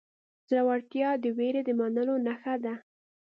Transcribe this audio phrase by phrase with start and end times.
[0.49, 2.73] زړورتیا د وېرې د منلو نښه ده.